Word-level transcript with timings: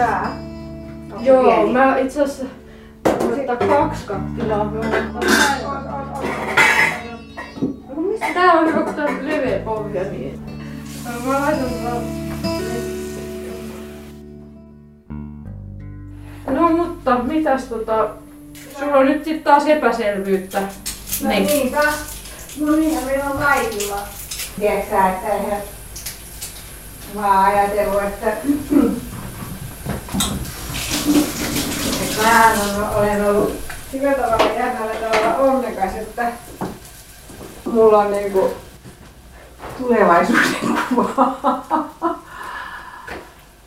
tää? 0.00 0.36
Onko 1.12 1.24
Joo, 1.24 1.54
pieni? 1.54 1.72
mä 1.72 1.98
itse 1.98 2.22
asiassa 2.22 2.44
ottaa 3.48 3.68
kaksi 3.68 4.04
kattilaa. 4.06 4.60
On, 4.60 4.68
on, 4.68 4.84
on. 7.96 8.04
Missä 8.04 8.26
Tää 8.34 8.52
on 8.52 8.66
hyvä, 8.66 8.80
kun 8.80 8.94
tää 8.94 9.04
on 9.04 9.28
leveä 9.28 9.58
pohja, 9.58 10.02
niin... 10.02 10.40
Mä 11.26 11.40
laitan 11.40 11.84
vaan... 11.84 12.02
No 16.46 16.70
mutta, 16.70 17.18
mitäs 17.18 17.64
tota... 17.64 18.08
Sulla 18.78 18.96
on 18.96 19.06
nyt 19.06 19.24
sit 19.24 19.44
taas 19.44 19.66
epäselvyyttä. 19.66 20.60
No 21.22 21.28
Niin. 21.28 21.46
niinpä. 21.46 21.82
No 22.60 22.76
niinhän 22.76 23.04
meillä 23.04 23.24
on 23.24 23.38
kaikilla. 23.38 23.98
Tiedätkö 24.60 24.90
sä, 24.90 25.08
että 25.08 25.28
eihän... 25.28 25.60
Mä 27.14 27.26
oon 27.26 27.46
ajatellut, 27.46 28.02
että... 28.02 28.32
että 32.02 32.19
mähän 32.30 32.58
on, 32.60 32.96
olen 32.96 33.24
ollut 33.30 33.52
sillä 33.92 34.12
tavalla 34.12 34.52
jännällä 34.52 34.94
tavalla 34.94 35.36
onnekas, 35.36 35.94
että 35.96 36.32
mulla 37.64 37.98
on 37.98 38.10
niinku 38.10 38.50
tulevaisuuden 39.78 40.54
kuva. 40.88 41.38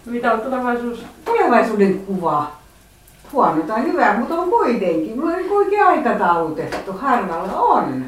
Mitä 0.05 0.33
on 0.33 0.41
tulevaisuus? 0.41 1.05
Tulevaisuuden 1.25 1.99
kuva. 1.99 2.51
Huono 3.33 3.61
tai 3.61 3.83
hyvä, 3.83 4.13
mutta 4.13 4.35
on 4.35 4.49
kuitenkin. 4.49 5.19
Mulla 5.19 5.31
on 5.31 5.37
niinku 5.37 5.55
oikein 5.55 5.83
aikataulutettu. 5.83 6.93
Harvalla 6.93 7.61
on. 7.61 8.05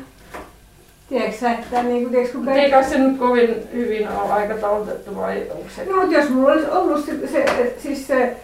Tiedätkö 1.09 1.49
että 1.49 1.83
niinku, 1.83 2.09
tiedätkö, 2.09 2.37
kun 2.37 2.49
Ei 2.49 2.71
kai 2.71 2.83
se 2.83 2.97
nyt 2.97 3.17
kovin 3.17 3.55
hyvin 3.73 4.09
ole 4.09 4.31
aikataulutettu 4.31 5.15
vai 5.15 5.47
onko 5.51 5.69
se? 5.75 5.85
No, 5.85 5.95
mutta 5.97 6.15
jos 6.15 6.29
mulla 6.29 6.51
olisi 6.51 6.69
ollut 6.69 7.05
se, 7.05 7.27
se, 7.27 7.75
siis 7.77 8.07
se 8.07 8.37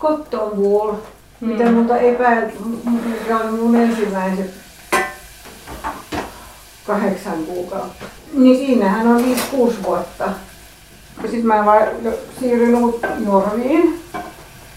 cotton 0.00 0.58
wool, 0.58 0.94
Hmm. 1.40 1.48
mitä 1.48 1.70
multa 1.70 1.98
epäilty, 1.98 2.56
mikä 2.84 3.36
on 3.38 3.54
mun 3.54 3.76
ensimmäiset 3.76 4.54
kahdeksan 6.86 7.44
kuukautta, 7.46 8.04
niin 8.34 8.56
siinähän 8.66 9.06
on 9.06 9.24
5-6 9.72 9.82
vuotta. 9.82 10.24
Ja 11.22 11.28
sitten 11.30 11.46
mä 11.46 11.64
siirryin 12.40 12.74
uut- 12.74 13.06
Norviin 13.26 14.00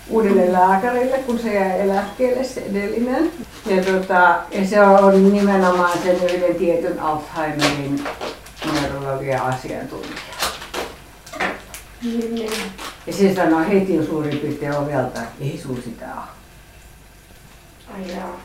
uudelle 0.09 0.51
lääkärille, 0.53 1.17
kun 1.17 1.39
se 1.39 1.53
jäi 1.53 1.81
eläkkeelle 1.81 2.43
se 2.43 2.61
edellinen. 2.61 3.31
Ja, 3.65 3.83
tota, 3.83 4.39
ja 4.51 4.67
se 4.69 4.81
on 4.81 5.33
nimenomaan 5.33 5.97
sen 6.03 6.15
yhden 6.15 6.55
tietyn 6.55 6.99
Alzheimerin 6.99 8.03
neurologian 8.81 9.41
asiantuntija. 9.41 10.15
Niin, 12.03 12.35
niin. 12.35 12.51
Ja 13.07 13.13
se 13.13 13.35
sanoi 13.35 13.67
heti 13.69 14.05
suurin 14.05 14.37
piirtein 14.39 14.75
ovelta, 14.77 15.21
että 15.21 15.21
ei 15.41 15.59
sun 15.63 15.81
sitä 15.83 16.05
ole. 16.05 16.40
Ai 17.95 18.15
jaa. 18.17 18.37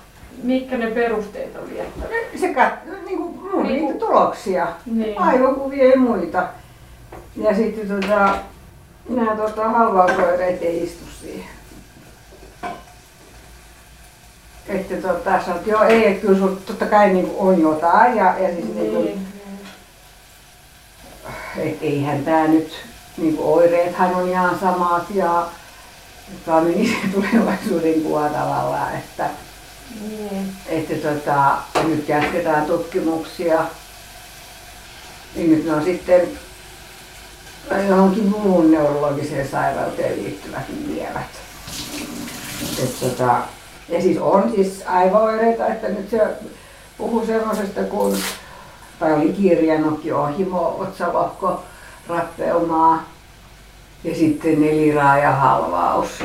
Mitkä 0.42 0.78
ne 0.78 0.86
perusteet 0.90 1.56
oli? 1.56 1.80
Että... 1.80 2.06
Se 2.40 2.54
kat, 2.54 2.72
niin 3.06 3.18
kuin 3.18 3.30
mun 3.40 3.62
Niinku- 3.66 3.86
niitä 3.92 3.98
tuloksia, 4.06 4.66
Niin. 4.86 5.18
aivokuvia 5.18 5.88
ja 5.90 5.98
muita. 5.98 6.46
Ja 7.36 7.54
sitten 7.56 7.88
tota, 7.88 8.38
nämä 9.08 9.36
tota, 9.36 9.68
halvausoireet 9.68 10.62
ei 10.62 10.84
istu 10.84 11.04
siihen. 11.20 11.50
Että 14.68 14.96
tota, 14.96 15.30
sä 15.46 15.52
oot, 15.54 15.66
joo 15.66 15.82
ei, 15.84 16.06
että 16.06 16.20
kyllä 16.26 16.38
sulla 16.38 16.56
totta 16.66 16.86
kai 16.86 17.12
niin 17.12 17.30
on 17.38 17.60
jotain 17.62 18.16
ja, 18.16 18.24
ja 18.38 18.48
siis 18.54 18.64
niin. 18.74 18.94
Niin 18.94 19.04
Niin. 19.04 19.26
et 21.56 21.78
eihän 21.82 22.24
tää 22.24 22.48
nyt, 22.48 22.72
niin 23.18 23.36
kuin 23.36 23.48
oireethan 23.48 24.14
on 24.14 24.28
ihan 24.28 24.58
samat 24.58 25.04
ja 25.14 25.46
se 26.46 26.96
tulevaisuuden 27.14 28.02
kuva 28.02 28.28
tavallaan, 28.28 28.94
että 28.94 29.30
Niin. 30.00 30.52
että 30.66 30.94
tota, 30.94 31.56
nyt 31.84 32.08
jatketaan 32.08 32.66
tutkimuksia. 32.66 33.64
Niin 35.34 35.50
nyt 35.50 35.64
ne 35.64 35.72
on 35.72 35.84
sitten 35.84 36.28
johonkin 37.88 38.28
muuhun 38.28 38.70
neurologiseen 38.70 39.48
sairauteen 39.48 40.22
liittyvät 40.22 40.64
lievät. 40.86 41.40
Et 42.82 43.00
tota, 43.00 43.40
ja 43.88 44.02
siis 44.02 44.18
on 44.18 44.52
siis 44.54 44.82
aivoireita, 44.86 45.66
että 45.66 45.88
nyt 45.88 46.10
se 46.10 46.20
puhuu 46.98 47.26
semmoisesta 47.26 47.82
kuin, 47.82 48.22
tai 48.98 49.12
oli 49.12 49.32
kirjanokki 49.32 50.12
ohimo, 50.12 50.76
otsalohko, 50.78 51.62
rappeumaa 52.08 53.15
ja 54.04 54.14
sitten 54.14 54.60
neliraajahalvaus 54.60 56.24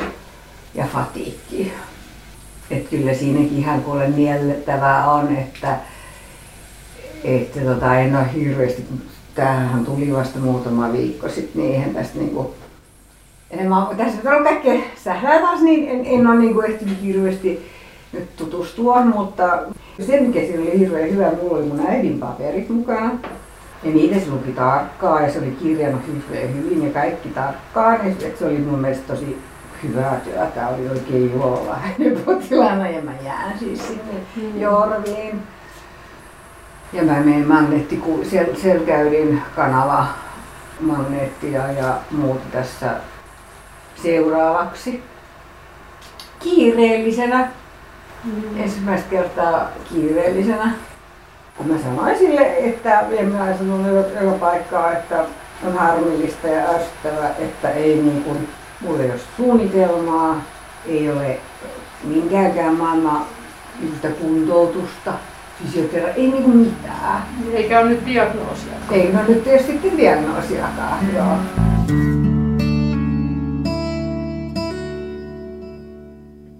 ja 0.74 0.86
fatiikki. 0.92 1.72
Että 2.70 2.90
kyllä 2.90 3.14
siinäkin 3.14 3.58
ihan 3.58 3.82
kuule 3.82 4.08
miellettävää 4.08 5.10
on, 5.10 5.36
että, 5.36 5.78
että 7.24 7.60
tota, 7.60 7.96
en 7.96 8.16
ole 8.16 8.34
hirveästi, 8.34 8.84
tämähän 9.34 9.84
tuli 9.84 10.12
vasta 10.12 10.38
muutama 10.38 10.92
viikko 10.92 11.28
sitten, 11.28 11.62
niin 11.62 11.74
eihän 11.74 11.94
tästä 11.94 12.18
niinku, 12.18 12.54
enemmän, 13.50 13.96
tässä 13.96 14.36
on 14.36 14.44
kaikkea 14.44 14.80
sählää 15.04 15.40
taas, 15.40 15.60
niin 15.60 15.88
en, 15.88 16.06
en 16.06 16.26
ole 16.26 16.38
niinku 16.38 16.60
ehtinyt 16.60 17.02
hirveästi 17.02 17.72
nyt 18.12 18.36
tutustua, 18.36 19.04
mutta 19.04 19.58
se 20.06 20.20
mikä 20.20 20.40
oli 20.40 20.78
hirveän 20.78 21.10
hyvä, 21.10 21.30
mulla 21.42 21.56
oli 21.56 21.66
mun 21.66 21.86
äidin 21.86 22.18
paperit 22.18 22.68
mukana. 22.68 23.10
Ja 23.84 23.90
niitä 23.90 24.20
se 24.20 24.30
luki 24.30 24.52
tarkkaan 24.52 25.22
ja 25.22 25.32
se 25.32 25.38
oli 25.38 25.56
kirjannut 25.62 26.02
hirveän 26.06 26.54
hyvin 26.54 26.84
ja 26.86 26.92
kaikki 26.92 27.28
tarkkaan. 27.28 28.06
Ja 28.06 28.14
se 28.38 28.46
oli 28.46 28.58
mun 28.58 28.78
mielestä 28.78 29.12
tosi 29.12 29.38
hyvää 29.82 30.20
työtä, 30.24 30.68
oli 30.68 30.88
oikein 30.88 31.32
hänen 31.80 32.20
potilaana 32.24 32.88
ja 32.88 33.02
mä 33.02 33.12
jään 33.24 33.58
siis 33.58 33.86
sinne 33.88 34.02
Mm. 34.36 34.60
Jorviin. 34.60 35.42
Ja 36.92 37.02
mä 37.04 37.12
menen 37.20 37.48
magneetti, 37.48 38.02
siellä, 38.30 38.54
siellä 38.54 38.86
käydin 38.86 39.42
kanava 39.56 40.06
magneettia 40.80 41.72
ja 41.72 41.94
muuta 42.10 42.44
tässä 42.52 42.94
seuraavaksi. 44.02 45.02
Kiireellisenä, 46.38 47.48
Mm. 48.24 48.62
ensimmäistä 48.62 49.10
kertaa 49.10 49.68
kiireellisenä. 49.88 50.70
Kun 51.56 51.66
mä 51.66 51.78
sanoin 51.78 52.18
sille, 52.18 52.56
että 52.58 53.04
mä 53.32 53.56
sanon 53.58 53.86
joka, 54.22 54.38
paikkaa, 54.38 54.92
että 54.92 55.24
on 55.66 55.72
harmillista 55.78 56.48
ja 56.48 56.70
ärsyttävää, 56.70 57.34
että 57.38 57.70
ei 57.70 57.96
niin 57.96 58.22
kuin, 58.22 58.48
mulla 58.80 59.02
ei 59.02 59.10
ole 59.10 59.20
suunnitelmaa, 59.36 60.42
ei 60.86 61.10
ole 61.10 61.38
minkäänkään 62.04 62.74
maailman 62.74 63.24
yhtä 63.82 64.08
kuntoutusta, 64.08 65.12
fysiotera, 65.62 66.08
ei 66.08 66.30
niinku 66.30 66.50
mitään. 66.50 67.22
Eikä 67.52 67.80
ole 67.80 67.88
nyt 67.88 68.06
diagnoosia. 68.06 68.72
Ei 68.90 69.12
no 69.12 69.20
nyt 69.28 69.44
sitten 69.66 69.96
diagnoosiakaan, 69.96 71.14
joo. 71.14 71.36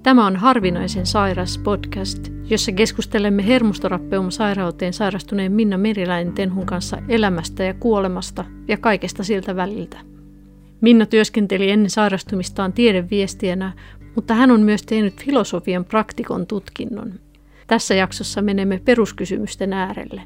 Tämä 0.02 0.26
on 0.26 0.36
Harvinaisen 0.36 1.06
sairas 1.06 1.58
podcast, 1.58 2.28
jossa 2.52 2.72
keskustelemme 2.72 3.46
hermostorappeumasairauteen 3.46 4.92
sairastuneen 4.92 5.52
Minna 5.52 5.78
Meriläinen 5.78 6.32
Tenhun 6.32 6.66
kanssa 6.66 6.98
elämästä 7.08 7.64
ja 7.64 7.74
kuolemasta 7.74 8.44
ja 8.68 8.76
kaikesta 8.76 9.24
siltä 9.24 9.56
väliltä. 9.56 10.00
Minna 10.80 11.06
työskenteli 11.06 11.70
ennen 11.70 11.90
sairastumistaan 11.90 12.72
tiedeviestijänä, 12.72 13.72
mutta 14.14 14.34
hän 14.34 14.50
on 14.50 14.60
myös 14.60 14.82
tehnyt 14.82 15.24
filosofian 15.24 15.84
praktikon 15.84 16.46
tutkinnon. 16.46 17.12
Tässä 17.66 17.94
jaksossa 17.94 18.42
menemme 18.42 18.80
peruskysymysten 18.84 19.72
äärelle. 19.72 20.22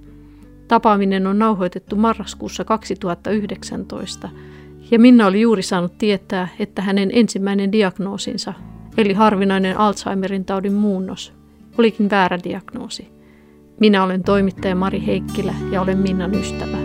Tapaaminen 0.68 1.26
on 1.26 1.38
nauhoitettu 1.38 1.96
marraskuussa 1.96 2.64
2019 2.64 4.28
ja 4.90 4.98
Minna 4.98 5.26
oli 5.26 5.40
juuri 5.40 5.62
saanut 5.62 5.98
tietää, 5.98 6.48
että 6.58 6.82
hänen 6.82 7.10
ensimmäinen 7.12 7.72
diagnoosinsa, 7.72 8.54
eli 8.98 9.12
harvinainen 9.12 9.78
Alzheimerin 9.78 10.44
taudin 10.44 10.74
muunnos, 10.74 11.35
olikin 11.78 12.10
väärä 12.10 12.38
diagnoosi. 12.44 13.08
Minä 13.80 14.02
olen 14.02 14.22
toimittaja 14.22 14.74
Mari 14.74 15.06
Heikkilä 15.06 15.54
ja 15.72 15.80
olen 15.80 15.98
Minnan 15.98 16.34
ystävä. 16.34 16.76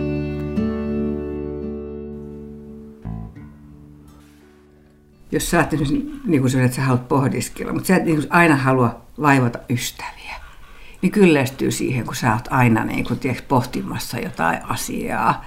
Jos 5.32 5.50
sä 5.50 5.58
oot 5.58 5.70
niin 6.24 6.40
kuin 6.40 6.60
että 6.60 6.76
sä 6.76 6.82
haluat 6.82 7.08
pohdiskella, 7.08 7.72
mutta 7.72 7.86
sä 7.86 7.96
et 7.96 8.04
niin 8.04 8.26
aina 8.30 8.56
halua 8.56 9.00
vaivata 9.20 9.58
ystäviä, 9.70 10.34
niin 11.02 11.12
kyllästyy 11.12 11.70
siihen, 11.70 12.04
kun 12.04 12.16
sä 12.16 12.32
oot 12.32 12.48
aina 12.50 12.84
niin 12.84 13.04
kuin, 13.04 13.18
tiedätkö, 13.18 13.46
pohtimassa 13.48 14.18
jotain 14.18 14.58
asiaa. 14.68 15.44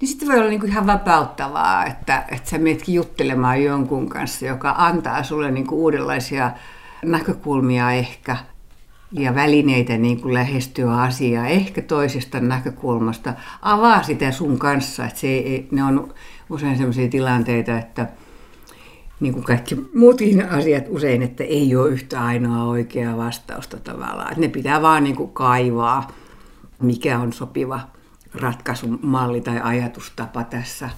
Niin 0.00 0.08
sitten 0.08 0.28
voi 0.28 0.38
olla 0.38 0.48
niin 0.48 0.60
kuin 0.60 0.70
ihan 0.70 0.86
vapauttavaa, 0.86 1.86
että, 1.86 2.24
että 2.30 2.50
sä 2.50 2.58
menetkin 2.58 2.94
juttelemaan 2.94 3.64
jonkun 3.64 4.08
kanssa, 4.08 4.46
joka 4.46 4.74
antaa 4.78 5.22
sulle 5.22 5.50
niin 5.50 5.66
kuin 5.66 5.78
uudenlaisia 5.78 6.50
näkökulmia 7.04 7.92
ehkä 7.92 8.36
ja 9.12 9.34
välineitä 9.34 9.96
niin 9.96 10.20
kuin 10.20 10.34
lähestyä 10.34 11.00
asiaa 11.00 11.46
ehkä 11.46 11.82
toisesta 11.82 12.40
näkökulmasta. 12.40 13.34
Avaa 13.62 14.02
sitä 14.02 14.32
sun 14.32 14.58
kanssa, 14.58 15.06
että 15.06 15.18
se 15.18 15.26
ei, 15.26 15.68
ne 15.70 15.84
on 15.84 16.14
usein 16.50 16.76
sellaisia 16.76 17.08
tilanteita, 17.08 17.78
että 17.78 18.06
niin 19.20 19.32
kuin 19.32 19.44
kaikki 19.44 19.76
muutkin 19.94 20.48
asiat 20.50 20.84
usein, 20.88 21.22
että 21.22 21.44
ei 21.44 21.76
ole 21.76 21.90
yhtä 21.90 22.24
ainoa 22.24 22.64
oikeaa 22.64 23.16
vastausta 23.16 23.80
tavallaan. 23.80 24.28
Että 24.28 24.40
ne 24.40 24.48
pitää 24.48 24.82
vaan 24.82 25.04
niin 25.04 25.16
kuin 25.16 25.30
kaivaa, 25.30 26.08
mikä 26.82 27.18
on 27.18 27.32
sopiva 27.32 27.80
ratkaisumalli 28.34 29.40
tai 29.40 29.60
ajatustapa 29.62 30.44
tässä. 30.44 30.90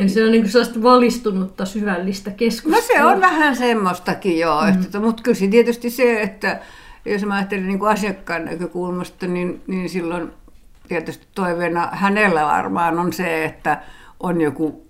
Eli 0.00 0.08
se 0.08 0.24
on 0.24 0.30
niin 0.30 0.42
kuin 0.42 0.52
sellaista 0.52 0.82
valistunutta 0.82 1.64
syvällistä 1.64 2.30
keskustelua. 2.30 2.80
No 2.80 2.86
se 2.86 3.14
on 3.14 3.20
vähän 3.20 3.56
semmoistakin 3.56 4.38
joo, 4.38 4.62
mm. 4.62 4.68
että, 4.68 5.00
mutta 5.00 5.22
kyllä 5.22 5.50
tietysti 5.50 5.90
se, 5.90 6.22
että 6.22 6.60
jos 7.04 7.24
mä 7.24 7.34
ajattelen 7.34 7.66
niin 7.66 7.78
kuin 7.78 7.90
asiakkaan 7.90 8.44
näkökulmasta, 8.44 9.26
niin, 9.26 9.62
niin 9.66 9.88
silloin 9.88 10.32
tietysti 10.88 11.26
toiveena 11.34 11.88
hänellä 11.92 12.44
varmaan 12.44 12.98
on 12.98 13.12
se, 13.12 13.44
että 13.44 13.82
on 14.20 14.40
joku 14.40 14.89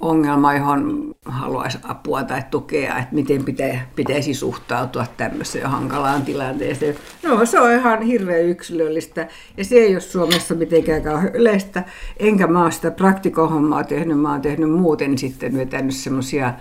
ongelma, 0.00 0.54
johon 0.54 1.14
haluaisi 1.24 1.78
apua 1.82 2.22
tai 2.22 2.42
tukea, 2.50 2.98
että 2.98 3.14
miten 3.14 3.44
pitä, 3.44 3.78
pitäisi 3.96 4.34
suhtautua 4.34 5.06
tämmöiseen 5.16 5.70
hankalaan 5.70 6.22
tilanteeseen. 6.22 6.94
No 7.22 7.46
se 7.46 7.60
on 7.60 7.72
ihan 7.72 8.02
hirveän 8.02 8.44
yksilöllistä 8.44 9.28
ja 9.56 9.64
se 9.64 9.74
ei 9.74 9.94
ole 9.94 10.00
Suomessa 10.00 10.54
mitenkään 10.54 11.02
kauhean 11.02 11.34
yleistä, 11.34 11.84
enkä 12.18 12.46
mä 12.46 12.62
ole 12.62 12.72
sitä 12.72 12.90
praktikohommaa 12.90 13.84
tehnyt, 13.84 14.20
mä 14.20 14.30
oon 14.30 14.40
tehnyt 14.40 14.70
muuten 14.70 15.18
sitten 15.18 15.56
vetänyt 15.56 15.94
semmoisia 15.94 16.54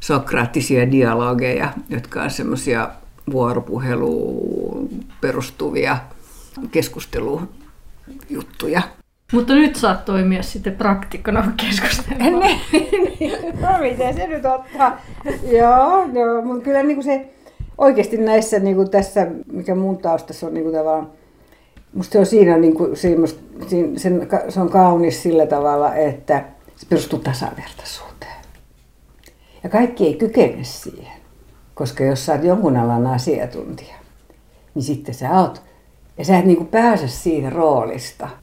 sokraattisia 0.00 0.90
dialogeja, 0.90 1.72
jotka 1.88 2.22
on 2.22 2.30
semmoisia 2.30 2.90
vuoropuheluun 3.30 4.88
perustuvia 5.20 5.98
keskustelujuttuja. 6.70 8.82
Mutta 9.32 9.54
nyt 9.54 9.76
saat 9.76 10.04
toimia 10.04 10.42
sitten 10.42 10.76
praktikkona 10.76 11.52
keskustelemaan. 11.56 12.50
no 13.60 13.78
miten 13.80 14.14
se 14.14 14.26
nyt 14.26 14.44
ottaa? 14.44 15.00
Joo, 15.50 16.06
no, 16.06 16.42
mutta 16.44 16.64
kyllä 16.64 16.82
niin 16.82 16.96
kuin 16.96 17.04
se 17.04 17.28
oikeasti 17.78 18.16
näissä 18.16 18.58
niin 18.58 18.76
kuin 18.76 18.90
tässä, 18.90 19.26
mikä 19.52 19.74
mun 19.74 19.98
taustassa 19.98 20.46
on 20.46 20.54
niin 20.54 20.64
kuin 20.64 20.76
tavallaan, 20.76 21.10
musta 21.94 22.12
se 22.12 22.18
on 22.18 22.26
siinä, 22.26 22.56
niin 22.56 22.74
kuin, 22.74 22.96
se, 22.96 23.16
sen, 23.96 24.28
se 24.48 24.60
on 24.60 24.70
kaunis 24.70 25.22
sillä 25.22 25.46
tavalla, 25.46 25.94
että 25.94 26.44
se 26.76 26.86
perustuu 26.88 27.18
tasavertaisuuteen. 27.18 28.36
Ja 29.62 29.68
kaikki 29.70 30.06
ei 30.06 30.14
kykene 30.14 30.64
siihen, 30.64 31.20
koska 31.74 32.04
jos 32.04 32.26
sä 32.26 32.32
oot 32.32 32.44
jonkun 32.44 32.76
alan 32.76 33.06
asiantuntija, 33.06 33.96
niin 34.74 34.82
sitten 34.82 35.14
sä 35.14 35.30
oot, 35.30 35.62
ja 36.18 36.24
sä 36.24 36.38
et 36.38 36.44
niin 36.44 36.56
kuin 36.56 36.68
pääse 36.68 37.08
siitä 37.08 37.50
roolista– 37.50 38.28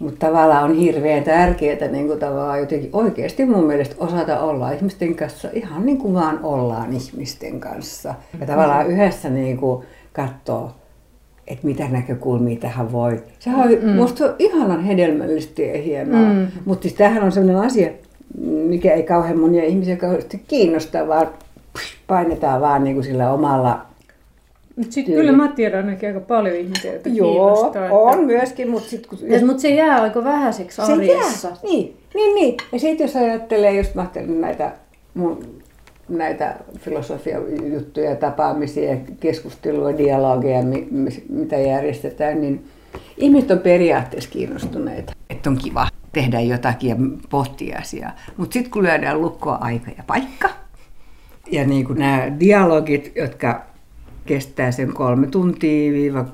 mutta 0.00 0.26
tavallaan 0.26 0.64
on 0.64 0.76
hirveän 0.76 1.24
tärkeää 1.24 1.88
niin 1.88 2.06
kuin 2.06 2.18
tavallaan 2.18 2.60
jotenkin 2.60 2.90
oikeasti 2.92 3.44
mun 3.44 3.64
mielestä 3.64 3.94
osata 3.98 4.40
olla 4.40 4.70
ihmisten 4.70 5.14
kanssa 5.14 5.48
ihan 5.52 5.86
niin 5.86 5.98
kuin 5.98 6.14
vaan 6.14 6.40
ollaan 6.42 6.92
ihmisten 6.92 7.60
kanssa. 7.60 8.14
Ja 8.40 8.46
tavallaan 8.46 8.86
yhdessä 8.86 9.30
niin 9.30 9.56
kuin 9.56 9.84
katsoa, 10.12 10.74
että 11.46 11.66
mitä 11.66 11.88
näkökulmia 11.88 12.60
tähän 12.60 12.92
voi. 12.92 13.22
Se 13.38 13.50
on, 13.50 13.68
mm. 13.82 13.90
musta 13.90 14.18
se 14.18 14.24
on 14.24 14.34
ihanan 14.38 14.84
hedelmällistä 14.84 15.62
ja 15.62 15.82
hienoa. 15.82 16.32
Mm. 16.32 16.46
Mutta 16.64 16.82
siis 16.82 16.94
tämähän 16.94 17.22
on 17.22 17.32
sellainen 17.32 17.62
asia, 17.62 17.90
mikä 18.68 18.92
ei 18.92 19.02
kauhean 19.02 19.38
monia 19.38 19.64
ihmisiä 19.64 19.96
kauheasti 19.96 20.42
kiinnosta, 20.48 21.08
vaan 21.08 21.28
painetaan 22.06 22.60
vaan 22.60 22.84
niin 22.84 22.96
kuin 22.96 23.04
sillä 23.04 23.32
omalla 23.32 23.89
mutta 24.80 24.94
sitten 24.94 25.14
kyllä 25.14 25.32
mä 25.32 25.48
tiedän 25.48 25.84
ainakin 25.84 26.08
aika 26.08 26.20
paljon 26.20 26.56
ihmisiä, 26.56 26.92
joita 26.92 27.08
Joo, 27.08 27.30
kiinnostaa. 27.30 27.86
Joo, 27.86 28.04
on 28.04 28.24
myöskin, 28.24 28.70
mutta 28.70 28.88
sitten 28.88 29.08
kun... 29.08 29.30
Ja, 29.30 29.46
mutta 29.46 29.62
se 29.62 29.68
jää 29.68 30.02
aika 30.02 30.24
vähäiseksi 30.24 30.82
arjessa. 30.82 31.48
Se 31.48 31.48
jää, 31.48 31.56
niin, 31.62 31.96
niin, 32.14 32.34
niin. 32.34 32.56
Ja 32.72 32.78
sitten 32.78 33.04
jos 33.04 33.16
ajattelee, 33.16 33.76
just 33.76 33.94
mä 33.94 34.00
ajattelen 34.00 34.40
näitä 34.40 34.72
mun 35.14 35.60
näitä 36.08 36.54
filosofiajuttuja, 36.78 38.16
tapaamisia, 38.16 38.96
keskustelua, 39.20 39.98
dialogeja, 39.98 40.62
mitä 41.28 41.56
järjestetään, 41.56 42.40
niin 42.40 42.64
ihmiset 43.16 43.50
on 43.50 43.58
periaatteessa 43.58 44.30
kiinnostuneita, 44.30 45.12
että 45.30 45.50
on 45.50 45.58
kiva 45.58 45.88
tehdä 46.12 46.40
jotakin 46.40 46.90
ja 46.90 46.96
pohtia 47.30 47.78
asiaa. 47.78 48.16
Mutta 48.36 48.52
sitten 48.52 48.72
kun 48.72 48.82
lyödään 48.82 49.20
lukkoa 49.20 49.58
aika 49.60 49.90
ja 49.96 50.02
paikka, 50.06 50.48
ja 51.50 51.66
niin 51.66 51.86
kuin 51.86 51.98
nämä 51.98 52.40
dialogit, 52.40 53.12
jotka 53.16 53.69
kestää 54.26 54.72
sen 54.72 54.92
kolme 54.92 55.26
tuntia, 55.26 55.92
viiva 55.92 56.24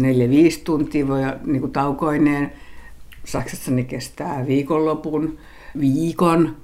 neljä, 0.00 0.30
viisi 0.30 0.60
tuntia 0.64 1.08
voi 1.08 1.20
niin 1.44 1.60
kuin 1.60 1.72
taukoineen. 1.72 2.52
Saksassa 3.24 3.70
ne 3.70 3.82
kestää 3.84 4.46
viikonlopun, 4.46 5.38
viikon, 5.80 6.56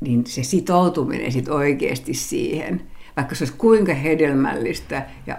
niin 0.00 0.26
se 0.26 0.42
sitoutuminen 0.42 1.32
sit 1.32 1.48
oikeasti 1.48 2.14
siihen, 2.14 2.82
vaikka 3.16 3.34
se 3.34 3.44
olisi 3.44 3.54
kuinka 3.58 3.94
hedelmällistä 3.94 5.06
ja 5.26 5.38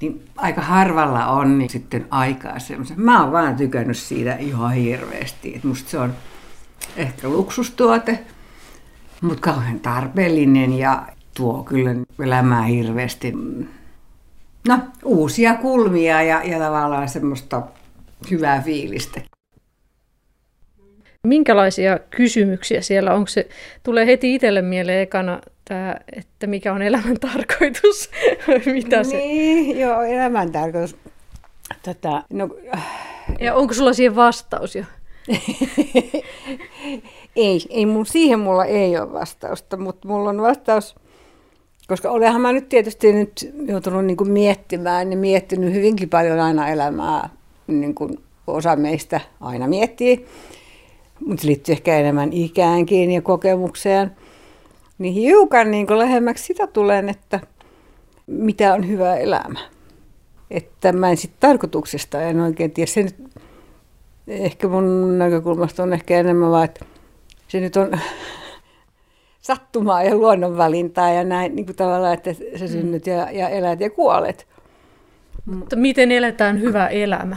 niin 0.00 0.22
aika 0.36 0.60
harvalla 0.60 1.26
on 1.26 1.58
niin 1.58 1.70
sitten 1.70 2.06
aikaa 2.10 2.58
semmoisen. 2.58 3.00
Mä 3.00 3.22
oon 3.22 3.32
vaan 3.32 3.56
tykännyt 3.56 3.96
siitä 3.96 4.36
ihan 4.36 4.72
hirveästi. 4.72 5.56
Et 5.56 5.64
musta 5.64 5.90
se 5.90 5.98
on 5.98 6.12
ehkä 6.96 7.28
luksustuote, 7.28 8.18
mutta 9.20 9.40
kauhean 9.40 9.80
tarpeellinen 9.80 10.72
ja, 10.72 11.06
tuo 11.34 11.62
kyllä 11.62 11.94
elämää 12.24 12.62
hirveästi 12.62 13.32
no, 14.68 14.78
uusia 15.04 15.54
kulmia 15.54 16.22
ja, 16.22 16.42
ja 16.44 16.58
tavallaan 16.58 17.08
semmoista 17.08 17.62
hyvää 18.30 18.62
fiilistä. 18.62 19.20
Minkälaisia 21.26 21.98
kysymyksiä 21.98 22.80
siellä 22.80 23.14
Onko 23.14 23.28
se, 23.28 23.48
tulee 23.82 24.06
heti 24.06 24.34
itselle 24.34 24.62
mieleen 24.62 25.00
ekana 25.00 25.40
tämä, 25.64 25.96
että 26.12 26.46
mikä 26.46 26.72
on 26.72 26.82
elämän 26.82 27.16
tarkoitus? 27.20 28.10
Mitä 28.74 29.04
se? 29.04 29.16
Niin, 29.16 29.80
joo, 29.80 30.02
elämän 30.02 30.52
tarkoitus. 30.52 30.96
Tätä, 31.82 32.22
no, 32.30 32.48
ja 33.40 33.54
onko 33.54 33.74
sulla 33.74 33.92
siihen 33.92 34.16
vastaus 34.16 34.76
jo? 34.76 34.84
ei, 37.36 37.60
ei 37.70 37.86
mun, 37.86 38.06
siihen 38.06 38.38
mulla 38.38 38.64
ei 38.64 38.98
ole 38.98 39.12
vastausta, 39.12 39.76
mutta 39.76 40.08
mulla 40.08 40.30
on 40.30 40.42
vastaus 40.42 40.94
koska 41.88 42.10
olenhan 42.10 42.40
mä 42.40 42.52
nyt 42.52 42.68
tietysti 42.68 43.12
nyt 43.12 43.54
joutunut 43.66 44.04
niin 44.04 44.16
kuin 44.16 44.30
miettimään 44.30 45.10
ja 45.10 45.16
miettinyt 45.16 45.74
hyvinkin 45.74 46.08
paljon 46.08 46.40
aina 46.40 46.68
elämää, 46.68 47.28
niin 47.66 47.94
kuin 47.94 48.18
osa 48.46 48.76
meistä 48.76 49.20
aina 49.40 49.68
miettii, 49.68 50.26
mutta 51.26 51.42
se 51.42 51.48
liittyy 51.48 51.72
ehkä 51.72 51.98
enemmän 51.98 52.32
ikäänkin 52.32 53.10
ja 53.10 53.22
kokemukseen. 53.22 54.10
Niin 54.98 55.14
hiukan 55.14 55.70
niin 55.70 55.86
kuin 55.86 55.98
lähemmäksi 55.98 56.44
sitä 56.44 56.66
tulen, 56.66 57.08
että 57.08 57.40
mitä 58.26 58.74
on 58.74 58.88
hyvä 58.88 59.16
elämä. 59.16 59.58
Että 60.50 60.92
mä 60.92 61.10
en 61.10 61.16
sitten 61.16 61.40
tarkoituksesta 61.40 62.22
en 62.22 62.40
oikein 62.40 62.70
tiedä. 62.70 62.90
Se 62.90 63.02
nyt, 63.02 63.16
ehkä 64.28 64.68
mun 64.68 65.18
näkökulmasta 65.18 65.82
on 65.82 65.92
ehkä 65.92 66.18
enemmän 66.20 66.50
vaan, 66.50 66.64
että 66.64 66.84
se 67.48 67.60
nyt 67.60 67.76
on 67.76 68.00
sattumaa 69.44 70.02
ja 70.02 70.14
luonnonvalintaa 70.14 71.10
ja 71.10 71.24
näin 71.24 71.56
niin 71.56 71.66
kuin 71.66 71.76
tavallaan, 71.76 72.14
että 72.14 72.30
sä 72.56 72.68
synnyt 72.68 73.06
ja, 73.06 73.30
ja 73.30 73.48
elät 73.48 73.80
ja 73.80 73.90
kuolet. 73.90 74.46
Mutta 75.44 75.76
miten 75.76 76.12
eletään 76.12 76.60
hyvä 76.60 76.86
elämä? 76.86 77.36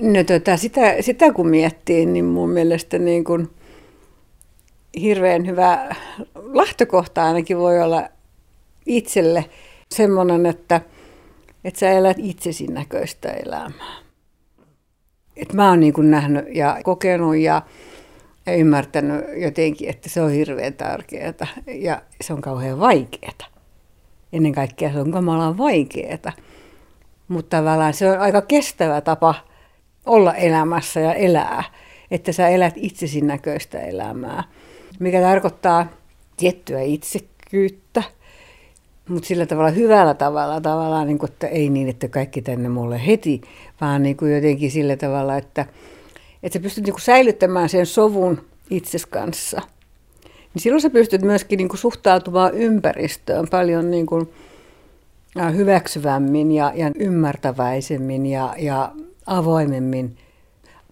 No 0.00 0.24
tota, 0.24 0.56
sitä, 0.56 0.80
sitä 1.00 1.32
kun 1.32 1.48
miettii, 1.48 2.06
niin 2.06 2.24
mun 2.24 2.50
mielestä 2.50 2.98
niin 2.98 3.24
kuin 3.24 3.50
hirveän 5.00 5.46
hyvä 5.46 5.96
lähtökohta 6.34 7.24
ainakin 7.24 7.58
voi 7.58 7.82
olla 7.82 8.08
itselle 8.86 9.44
semmoinen, 9.94 10.46
että, 10.46 10.80
että 11.64 11.80
sä 11.80 11.90
elät 11.90 12.16
itsesi 12.20 12.66
näköistä 12.66 13.30
elämää. 13.30 13.94
Et 15.36 15.52
mä 15.52 15.68
oon 15.68 15.80
niin 15.80 15.92
kuin 15.92 16.10
nähnyt 16.10 16.44
ja 16.54 16.80
kokenut 16.82 17.36
ja 17.36 17.62
ja 18.46 18.54
ymmärtänyt 18.54 19.24
jotenkin, 19.36 19.88
että 19.88 20.08
se 20.08 20.22
on 20.22 20.30
hirveän 20.30 20.74
tärkeää 20.74 21.34
ja 21.74 22.02
se 22.20 22.32
on 22.32 22.40
kauhean 22.40 22.80
vaikeaa. 22.80 23.50
Ennen 24.32 24.52
kaikkea 24.52 24.92
se 24.92 25.00
on 25.00 25.10
kamalan 25.10 25.58
vaikeaa. 25.58 26.32
Mutta 27.28 27.56
tavallaan 27.56 27.94
se 27.94 28.10
on 28.10 28.18
aika 28.18 28.42
kestävä 28.42 29.00
tapa 29.00 29.34
olla 30.06 30.34
elämässä 30.34 31.00
ja 31.00 31.14
elää, 31.14 31.64
että 32.10 32.32
sä 32.32 32.48
elät 32.48 32.74
itsesi 32.76 33.20
näköistä 33.20 33.80
elämää, 33.80 34.44
mikä 34.98 35.20
tarkoittaa 35.20 35.86
tiettyä 36.36 36.80
itsekyyttä, 36.80 38.02
mutta 39.08 39.26
sillä 39.26 39.46
tavalla 39.46 39.70
hyvällä 39.70 40.14
tavalla, 40.14 40.60
tavallaan, 40.60 41.06
niin 41.06 41.18
kuin, 41.18 41.30
että 41.30 41.46
ei 41.46 41.68
niin, 41.68 41.88
että 41.88 42.08
kaikki 42.08 42.42
tänne 42.42 42.68
mulle 42.68 43.06
heti, 43.06 43.40
vaan 43.80 44.02
niin 44.02 44.16
kuin 44.16 44.34
jotenkin 44.34 44.70
sillä 44.70 44.96
tavalla, 44.96 45.36
että 45.36 45.66
että 46.44 46.58
sä 46.58 46.62
pystyt 46.62 46.84
niin 46.84 47.00
säilyttämään 47.00 47.68
sen 47.68 47.86
sovun 47.86 48.44
itses 48.70 49.06
kanssa, 49.06 49.60
niin 50.24 50.62
silloin 50.62 50.82
sä 50.82 50.90
pystyt 50.90 51.22
myöskin 51.22 51.56
niin 51.56 51.68
kuin 51.68 51.78
suhtautumaan 51.78 52.54
ympäristöön 52.54 53.46
paljon 53.50 53.90
niin 53.90 54.06
kuin 54.06 54.32
hyväksyvämmin 55.56 56.52
ja, 56.52 56.72
ja 56.74 56.90
ymmärtäväisemmin 56.98 58.26
ja, 58.26 58.54
ja 58.58 58.92
avoimemmin. 59.26 60.16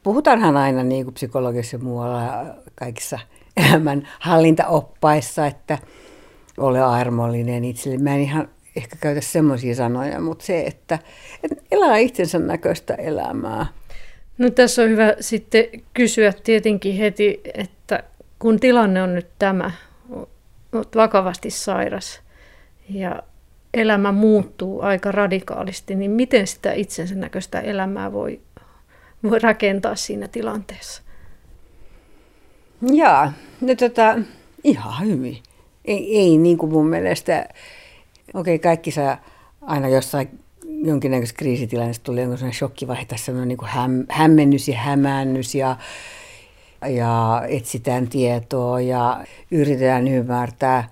Puhutaanhan 0.02 0.56
aina 0.56 0.82
niin 0.82 1.04
kuin 1.04 1.14
psykologisessa 1.14 1.78
muualla 1.78 2.44
kaikissa 2.74 3.18
elämän 3.56 4.08
hallintaoppaissa, 4.20 5.46
että 5.46 5.78
ole 6.56 6.80
armollinen 6.80 7.64
itselle. 7.64 7.98
Mä 7.98 8.14
en 8.14 8.20
ihan 8.20 8.48
ehkä 8.76 8.96
käytä 9.00 9.20
semmoisia 9.20 9.74
sanoja, 9.74 10.20
mutta 10.20 10.44
se, 10.44 10.60
että, 10.60 10.98
että 11.42 11.56
elää 11.70 11.96
itsensä 11.96 12.38
näköistä 12.38 12.94
elämää. 12.94 13.66
No 14.42 14.50
tässä 14.50 14.82
on 14.82 14.88
hyvä 14.88 15.14
sitten 15.20 15.64
kysyä 15.94 16.32
tietenkin 16.44 16.96
heti, 16.96 17.40
että 17.54 18.02
kun 18.38 18.60
tilanne 18.60 19.02
on 19.02 19.14
nyt 19.14 19.26
tämä, 19.38 19.70
olet 20.72 20.96
vakavasti 20.96 21.50
sairas 21.50 22.20
ja 22.88 23.22
elämä 23.74 24.12
muuttuu 24.12 24.80
aika 24.80 25.12
radikaalisti, 25.12 25.94
niin 25.94 26.10
miten 26.10 26.46
sitä 26.46 26.72
itsensä 26.72 27.14
näköistä 27.14 27.60
elämää 27.60 28.12
voi, 28.12 28.40
voi 29.22 29.38
rakentaa 29.38 29.96
siinä 29.96 30.28
tilanteessa? 30.28 31.02
Jaa, 32.92 33.32
no 33.60 33.74
tota, 33.74 34.18
ihan 34.64 35.06
hyvin. 35.06 35.38
Ei, 35.84 36.18
ei 36.18 36.38
niin 36.38 36.58
kuin 36.58 36.72
mun 36.72 36.86
mielestä, 36.86 37.48
okei 38.34 38.54
okay, 38.54 38.58
kaikki 38.58 38.90
saa 38.90 39.24
aina 39.60 39.88
jossain 39.88 40.41
jonkinnäköisessä 40.82 41.38
kriisitilanteessa 41.38 42.02
tulee 42.02 42.22
jonkun 42.22 42.38
sellainen 42.38 42.58
shokkivaihe, 42.58 43.04
tässä 43.04 43.32
on 43.32 43.48
niin 43.48 43.58
häm, 43.64 44.06
hämmennys 44.08 44.68
ja 44.68 44.78
hämäännys 44.78 45.54
ja, 45.54 45.76
ja 46.88 47.42
etsitään 47.48 48.08
tietoa 48.08 48.80
ja 48.80 49.24
yritetään 49.50 50.08
ymmärtää. 50.08 50.88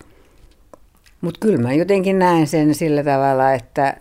Mutta 1.21 1.41
kyllä 1.41 1.59
mä 1.59 1.73
jotenkin 1.73 2.19
näen 2.19 2.47
sen 2.47 2.75
sillä 2.75 3.05
tavalla, 3.05 3.53
että 3.53 3.97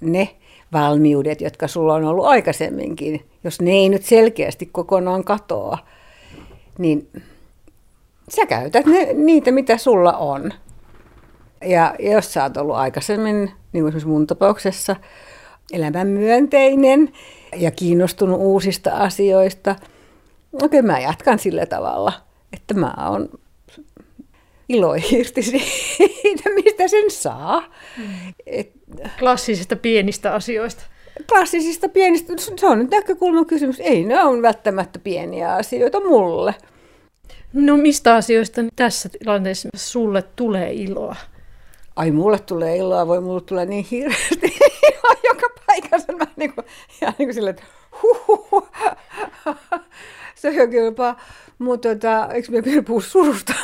ne 0.00 0.34
valmiudet, 0.72 1.40
jotka 1.40 1.68
sulla 1.68 1.94
on 1.94 2.04
ollut 2.04 2.26
aikaisemminkin, 2.26 3.24
jos 3.44 3.60
ne 3.60 3.70
ei 3.70 3.88
nyt 3.88 4.04
selkeästi 4.04 4.66
kokonaan 4.72 5.24
katoa, 5.24 5.78
niin 6.78 7.08
sä 8.28 8.46
käytät 8.46 8.86
ne, 8.86 9.12
niitä, 9.12 9.50
mitä 9.50 9.78
sulla 9.78 10.12
on. 10.12 10.52
Ja 11.64 11.94
jos 11.98 12.32
sä 12.32 12.42
oot 12.42 12.56
ollut 12.56 12.76
aikaisemmin, 12.76 13.34
niin 13.34 13.52
kuin 13.72 13.86
esimerkiksi 13.86 14.08
mun 14.08 14.26
tapauksessa, 14.26 14.96
elämänmyönteinen 15.72 17.12
ja 17.56 17.70
kiinnostunut 17.70 18.40
uusista 18.40 18.90
asioista, 18.90 19.76
no 20.62 20.68
kyllä 20.68 20.92
mä 20.92 21.00
jatkan 21.00 21.38
sillä 21.38 21.66
tavalla, 21.66 22.12
että 22.52 22.74
mä 22.74 22.94
oon 23.10 23.28
ilo 24.68 24.94
irti 24.94 25.42
siitä, 25.96 26.50
mistä 26.54 26.88
sen 26.88 27.10
saa. 27.10 27.60
Mm. 27.98 28.04
Et, 28.46 28.72
Klassisista 29.18 29.76
pienistä 29.76 30.34
asioista. 30.34 30.82
Klassisista 31.28 31.88
pienistä, 31.88 32.32
se 32.56 32.66
on 32.66 32.78
nyt 32.78 32.90
näkökulman 32.90 33.46
kysymys. 33.46 33.80
Ei 33.80 34.04
ne 34.04 34.22
on 34.22 34.42
välttämättä 34.42 34.98
pieniä 34.98 35.54
asioita 35.54 36.00
mulle. 36.00 36.54
No 37.52 37.76
mistä 37.76 38.14
asioista 38.14 38.60
tässä 38.76 39.08
tilanteessa 39.08 39.68
sulle 39.76 40.22
tulee 40.36 40.72
iloa? 40.72 41.16
Ai 41.96 42.10
mulle 42.10 42.38
tulee 42.38 42.76
iloa, 42.76 43.06
voi 43.06 43.20
mulle 43.20 43.40
tulee 43.40 43.66
niin 43.66 43.86
hirveästi 43.90 44.58
joka 45.28 45.46
paikassa. 45.66 46.12
Mä 46.12 46.26
niin 46.36 46.54
kuin, 46.54 46.66
ja 47.00 47.12
niin 47.18 47.26
kuin 47.26 47.34
silleen, 47.34 47.54
että 47.54 47.66
huhuhu. 48.02 48.68
Se 50.34 50.62
on 50.62 50.72
jopa, 50.72 51.16
mutta 51.58 51.88
tota, 51.88 52.28
eikö 52.32 52.52
me 52.52 52.62
pidä 52.62 52.82
puhua 52.82 53.00
surusta, 53.00 53.54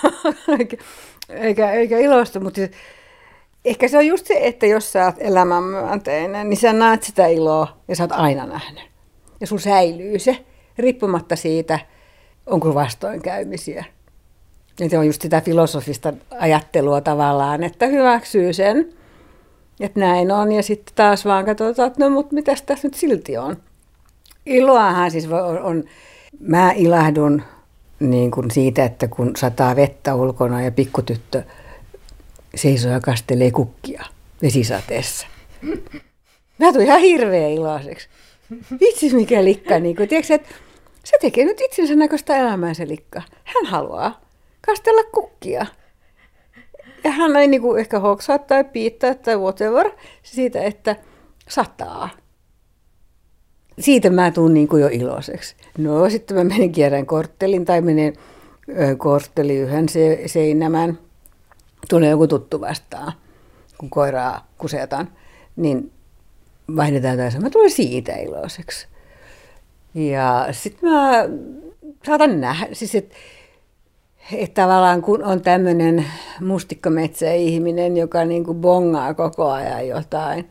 eikä, 0.58 0.76
eikä, 1.28 1.72
eikä 1.72 1.98
ilosta, 1.98 2.40
mutta 2.40 2.60
ehkä 3.64 3.88
se 3.88 3.98
on 3.98 4.06
just 4.06 4.26
se, 4.26 4.34
että 4.40 4.66
jos 4.66 4.92
sä 4.92 5.04
oot 5.04 5.14
elämänmyönteinen, 5.18 6.50
niin 6.50 6.56
sä 6.56 6.72
näet 6.72 7.02
sitä 7.02 7.26
iloa 7.26 7.80
ja 7.88 7.96
sä 7.96 8.02
oot 8.02 8.12
aina 8.12 8.46
nähnyt. 8.46 8.90
Ja 9.40 9.46
sun 9.46 9.60
säilyy 9.60 10.18
se, 10.18 10.44
riippumatta 10.78 11.36
siitä, 11.36 11.78
onko 12.46 12.74
vastoinkäymisiä. 12.74 13.84
Ja 14.80 14.88
se 14.88 14.98
on 14.98 15.06
just 15.06 15.22
sitä 15.22 15.40
filosofista 15.40 16.12
ajattelua 16.38 17.00
tavallaan, 17.00 17.62
että 17.62 17.86
hyväksyy 17.86 18.52
sen, 18.52 18.92
että 19.80 20.00
näin 20.00 20.32
on, 20.32 20.52
ja 20.52 20.62
sitten 20.62 20.94
taas 20.94 21.24
vaan 21.24 21.44
katsotaan, 21.44 21.86
että 21.86 22.04
no 22.04 22.10
mutta 22.10 22.34
mitäs 22.34 22.62
tässä 22.62 22.88
nyt 22.88 22.94
silti 22.94 23.36
on. 23.36 23.56
Iloahan 24.46 25.10
siis 25.10 25.26
on, 25.26 25.58
on 25.58 25.84
mä 26.40 26.72
ilahdun 26.72 27.42
niin 28.00 28.30
kuin 28.30 28.50
siitä, 28.50 28.84
että 28.84 29.08
kun 29.08 29.32
sataa 29.36 29.76
vettä 29.76 30.14
ulkona 30.14 30.62
ja 30.62 30.70
pikkutyttö 30.70 31.42
seisoo 32.54 32.92
ja 32.92 33.00
kastelee 33.00 33.50
kukkia 33.50 34.04
vesisateessa. 34.42 35.26
Mä 36.58 36.72
tulen 36.72 36.86
ihan 36.86 37.00
hirveän 37.00 37.50
iloiseksi. 37.50 38.08
Vitsi 38.80 39.14
mikä 39.14 39.44
likka. 39.44 39.78
Niin 39.78 39.96
kuin, 39.96 40.08
tiedätkö, 40.08 40.34
että 40.34 40.48
se 41.04 41.16
tekee 41.20 41.44
nyt 41.44 41.60
itsensä 41.60 41.96
näköistä 41.96 42.36
elämää 42.36 42.74
se 42.74 42.88
likka. 42.88 43.22
Hän 43.44 43.66
haluaa 43.66 44.20
kastella 44.66 45.02
kukkia. 45.14 45.66
Ja 47.04 47.10
hän 47.10 47.36
ei 47.36 47.46
niin 47.48 47.62
kuin 47.62 47.80
ehkä 47.80 47.98
hoksaa 47.98 48.38
tai 48.38 48.64
piittää 48.64 49.14
tai 49.14 49.36
whatever 49.36 49.90
siitä, 50.22 50.62
että 50.62 50.96
sataa. 51.48 52.08
Siitä 53.78 54.10
mä 54.10 54.30
tuun 54.30 54.54
niin 54.54 54.68
kuin 54.68 54.82
jo 54.82 54.88
iloiseksi. 54.92 55.56
No 55.78 56.10
sitten 56.10 56.36
mä 56.36 56.44
menen 56.44 56.72
kierrän 56.72 57.06
korttelin 57.06 57.64
tai 57.64 57.80
menen 57.80 58.12
kortteli 58.98 59.56
yhden 59.56 59.88
se, 59.88 60.22
seinämän. 60.26 60.98
Tulee 61.88 62.10
joku 62.10 62.26
tuttu 62.26 62.60
vastaan, 62.60 63.12
kun 63.78 63.90
koiraa 63.90 64.46
kusetaan. 64.58 65.08
Niin 65.56 65.92
vaihdetaan 66.76 67.16
tai 67.16 67.30
mä 67.40 67.50
tulen 67.50 67.70
siitä 67.70 68.12
iloiseksi. 68.12 68.88
Ja 69.94 70.48
sitten 70.50 70.90
mä 70.90 71.28
saatan 72.06 72.40
nähdä, 72.40 72.66
siis 72.72 72.94
että 72.94 73.14
että 74.32 74.62
tavallaan 74.62 75.02
kun 75.02 75.24
on 75.24 75.40
tämmöinen 75.40 76.04
mustikkametsä-ihminen, 76.40 77.96
joka 77.96 78.24
niin 78.24 78.44
kuin 78.44 78.58
bongaa 78.58 79.14
koko 79.14 79.50
ajan 79.50 79.88
jotain, 79.88 80.50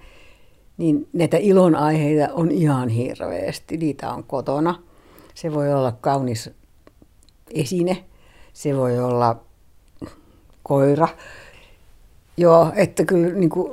niin 0.78 1.08
näitä 1.14 1.38
ilonaiheita 1.38 2.34
on 2.34 2.52
ihan 2.52 2.90
hirveästi. 2.90 3.78
Niitä 3.78 4.12
on 4.12 4.24
kotona. 4.24 4.76
Se 5.36 5.54
voi 5.54 5.74
olla 5.74 5.92
kaunis 5.92 6.50
esine, 7.54 8.06
se 8.54 8.78
voi 8.78 9.00
olla 9.00 9.40
koira. 10.64 11.08
Joo, 12.38 12.72
että 12.76 13.06
kyllä 13.06 13.34
niin 13.34 13.50
kuin 13.50 13.72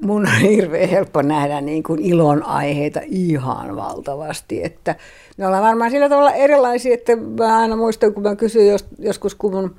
mun 0.00 0.26
on 0.26 0.40
hirveän 0.40 0.88
helppo 0.88 1.22
nähdä 1.22 1.60
niin 1.60 1.82
kuin 1.82 2.02
ilon 2.02 2.42
aiheita 2.42 3.00
ihan 3.04 3.76
valtavasti. 3.76 4.64
Että 4.64 4.94
me 5.36 5.46
ollaan 5.46 5.64
varmaan 5.64 5.90
sillä 5.90 6.08
tavalla 6.08 6.32
erilaisia, 6.32 6.94
että 6.94 7.16
mä 7.16 7.58
aina 7.58 7.76
muistan, 7.76 8.14
kun 8.14 8.22
mä 8.22 8.36
kysyin 8.36 8.68
jos, 8.68 8.86
joskus, 8.98 9.34
kun 9.34 9.52
mun, 9.52 9.76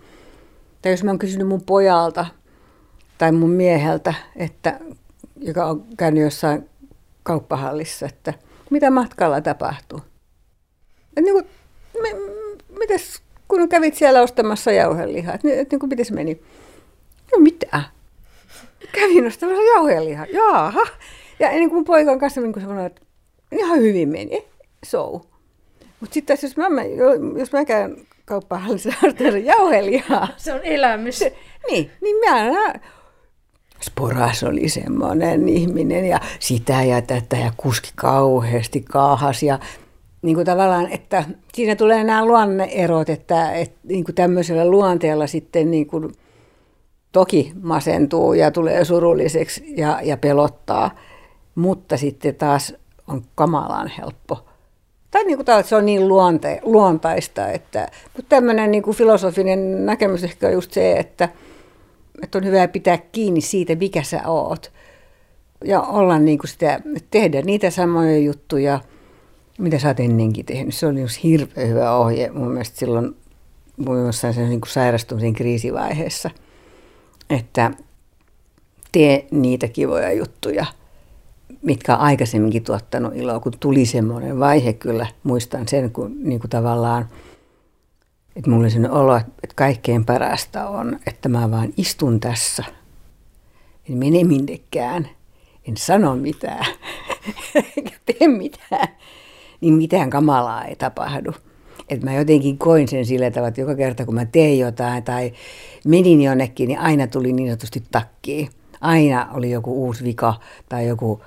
tai 0.82 0.92
jos 0.92 1.04
mä 1.04 1.12
oon 1.12 1.20
kysynyt 1.20 1.48
mun 1.48 1.62
pojalta 1.62 2.26
tai 3.18 3.32
mun 3.32 3.50
mieheltä, 3.50 4.14
että, 4.36 4.80
joka 5.42 5.66
on 5.66 5.84
käynyt 5.98 6.24
jossain 6.24 6.70
kauppahallissa, 7.24 8.06
että 8.06 8.34
mitä 8.70 8.90
matkalla 8.90 9.42
tapahtuu. 9.42 10.00
Niin 11.16 11.34
kuin, 11.34 11.46
me, 12.02 12.10
mites, 12.80 13.22
kun 13.48 13.70
kävit 13.70 13.96
siellä 13.96 14.22
ostamassa 14.22 14.72
jauhelihaa, 14.72 15.36
että, 15.36 15.48
että 15.54 15.74
niin 15.74 15.80
kuin, 15.80 15.90
miten 15.90 16.06
se 16.06 16.14
meni? 16.14 16.42
No 17.32 17.40
mitä? 17.40 17.97
Kävin 18.92 19.28
ostamassa 19.28 19.64
jauhelihaa. 19.64 20.26
Jaaha. 20.26 20.88
Ja 21.40 21.50
niin 21.50 21.70
kuin 21.70 21.86
poikan 21.86 22.20
kanssa 22.20 22.42
niin 22.42 22.62
sanoi, 22.62 22.86
että 22.86 23.02
ihan 23.52 23.80
hyvin 23.80 24.10
meni. 24.10 24.46
So. 24.86 25.22
Mutta 26.00 26.14
sitten 26.14 26.38
jos 26.44 26.58
mä, 26.58 26.68
jos 27.40 27.52
mä 27.52 27.66
käyn 27.66 28.08
kauppahallissa 28.26 28.90
ostamassa 29.08 29.38
jauhelihaa. 29.38 30.28
Se 30.38 30.54
on 30.54 30.60
elämys. 30.64 31.20
Se, 31.20 31.38
niin, 31.72 31.92
niin 32.02 32.16
mä 32.16 32.74
Sporas 33.82 34.44
oli 34.44 34.70
semmoinen 34.70 35.50
ihminen 35.50 36.06
ja 36.06 36.20
sitä 36.40 36.84
ja 36.84 37.02
tätä 37.02 37.38
ja 37.38 37.52
kuski 37.58 37.92
kauheasti 37.96 38.82
kaahas 38.82 39.44
ja 39.44 39.60
niin 40.22 40.36
kuin 40.36 40.46
tavallaan, 40.46 40.92
että 40.92 41.24
siinä 41.54 41.76
tulee 41.76 42.04
nämä 42.04 42.26
luonneerot, 42.26 43.10
että, 43.10 43.52
että 43.52 43.80
niin 43.84 44.04
kuin 44.04 44.16
tämmöisellä 44.16 44.70
luonteella 44.70 45.28
sitten 45.28 45.72
niin 45.72 45.88
kuin 45.88 46.12
toki 47.18 47.52
masentuu 47.62 48.34
ja 48.34 48.52
tulee 48.52 48.86
surulliseksi 48.86 49.74
ja, 49.78 50.00
ja 50.04 50.18
pelottaa, 50.18 50.92
mutta 51.56 51.98
sitten 51.98 52.36
taas 52.36 52.74
on 53.08 53.22
kamalan 53.36 53.92
helppo. 53.98 54.46
Tai 55.12 55.24
niin 55.24 55.38
kuin 55.38 55.64
se 55.64 55.76
on 55.76 55.86
niin 55.86 56.08
luonte, 56.08 56.60
luontaista, 56.64 57.48
että 57.48 57.88
mutta 58.16 58.30
tämmöinen 58.30 58.72
niin 58.72 58.84
kuin 58.84 58.98
filosofinen 58.98 59.86
näkemys 59.86 60.24
ehkä 60.24 60.48
on 60.48 60.54
just 60.54 60.72
se, 60.72 60.98
että, 60.98 61.30
että 62.24 62.38
on 62.38 62.46
hyvä 62.46 62.68
pitää 62.68 62.98
kiinni 62.98 63.42
siitä, 63.42 63.76
mikä 63.76 64.04
sä 64.04 64.22
oot. 64.28 64.72
Ja 65.64 65.82
olla 65.82 66.20
niin 66.20 66.38
kuin 66.38 66.50
sitä, 66.50 66.82
tehdä 67.12 67.42
niitä 67.42 67.70
samoja 67.70 68.18
juttuja, 68.18 68.80
mitä 69.58 69.80
sä 69.80 69.88
oot 69.88 70.00
ennenkin 70.00 70.46
tehnyt. 70.46 70.76
Se 70.76 70.88
oli 70.88 71.02
just 71.02 71.24
hirveän 71.24 71.70
hyvä 71.70 71.96
ohje 71.96 72.30
mun 72.30 72.52
mielestä 72.52 72.78
silloin 72.78 73.16
mun 73.78 74.06
jossain 74.06 74.34
sen 74.34 74.50
niin 74.50 74.62
kuin 74.62 74.72
sairastumisen 74.72 75.34
kriisivaiheessa– 75.34 76.30
että 77.30 77.72
tee 78.92 79.28
niitä 79.32 79.68
kivoja 79.68 80.12
juttuja, 80.12 80.66
mitkä 81.62 81.96
on 81.96 82.02
aikaisemminkin 82.02 82.64
tuottanut 82.64 83.16
iloa, 83.16 83.40
kun 83.40 83.54
tuli 83.60 83.86
semmoinen 83.86 84.40
vaihe 84.40 84.74
kyllä, 84.74 85.08
muistan 85.24 85.68
sen, 85.68 85.92
kun 85.92 86.16
niin 86.24 86.40
kuin 86.40 86.50
tavallaan 86.50 87.10
Että 88.36 88.50
mulla 88.50 88.64
oli 88.64 88.72
sellainen 88.72 88.98
olo, 88.98 89.18
että 89.18 89.56
kaikkein 89.56 90.06
parasta 90.06 90.68
on, 90.68 91.00
että 91.08 91.30
mä 91.30 91.52
vaan 91.52 91.74
istun 91.78 92.20
tässä. 92.20 92.64
En 93.90 93.98
mene 93.98 94.24
minnekään. 94.24 95.10
En 95.68 95.78
sano 95.78 96.16
mitään. 96.16 96.66
Eikä 97.56 97.92
tee 98.06 98.28
mitään. 98.28 98.88
Niin 99.62 99.74
mitään 99.74 100.10
kamalaa 100.10 100.66
ei 100.66 100.76
tapahdu. 100.76 101.34
Että 101.90 102.06
mä 102.06 102.14
jotenkin 102.14 102.58
koin 102.58 102.88
sen 102.88 103.06
sillä 103.06 103.32
tavalla, 103.32 103.48
että 103.48 103.62
joka 103.62 103.76
kerta 103.76 104.06
kun 104.06 104.16
mä 104.16 104.26
tein 104.26 104.60
jotain 104.60 105.04
tai 105.04 105.34
menin 105.86 106.22
jonnekin, 106.22 106.68
niin 106.68 106.80
aina 106.80 107.08
tuli 107.08 107.34
niin 107.34 107.50
sanotusti 107.50 107.84
takkiin. 107.92 108.50
Aina 108.82 109.30
oli 109.34 109.52
joku 109.52 109.86
uusi 109.86 110.04
vika 110.04 110.34
tai 110.70 110.88
joku... 110.88 111.22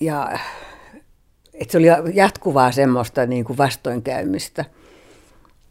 Ja 0.00 0.38
että 1.54 1.72
se 1.72 1.78
oli 1.78 1.86
jatkuvaa 2.14 2.72
semmoista 2.72 3.26
niin 3.26 3.44
kuin 3.44 3.58
vastoinkäymistä. 3.58 4.64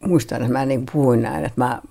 Muistan, 0.06 0.42
että 0.42 0.54
mä 0.54 0.66
niin 0.66 0.86
puhuin 0.94 1.22
näin, 1.22 1.46
että 1.46 1.62
mä 1.62 1.82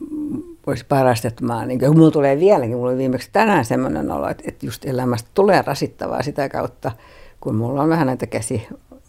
olisi 0.67 0.85
parasta, 0.89 1.29
että 1.29 1.45
mä, 1.45 1.67
niin 1.67 1.79
kuin, 1.79 1.97
mulla 1.99 2.11
tulee 2.11 2.41
vieläkin, 2.41 2.77
mulla 2.77 2.91
oli 2.91 2.99
viimeksi 2.99 3.29
tänään 3.33 3.65
semmoinen 3.65 4.11
olo, 4.11 4.29
että, 4.29 4.45
että 4.47 4.67
just 4.67 4.85
elämästä 4.85 5.29
tulee 5.35 5.63
rasittavaa 5.67 6.23
sitä 6.23 6.49
kautta, 6.49 6.93
kun 7.41 7.55
mulla 7.55 7.83
on 7.83 7.89
vähän 7.89 8.07
näitä 8.07 8.27
käsi- 8.27 8.69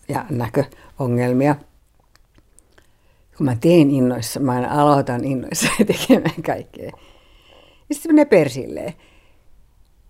ja 0.09 0.25
näköongelmia. 0.29 1.55
Kun 3.37 3.45
mä 3.45 3.55
teen 3.61 3.91
innoissa, 3.91 4.39
mä 4.39 4.51
aina 4.51 4.81
aloitan 4.81 5.23
innoissa 5.25 5.69
tekemään 5.87 6.43
kaikkea. 6.45 6.91
Ja 7.89 7.95
sitten 7.95 8.11
menee 8.11 8.25
persilleen. 8.25 8.93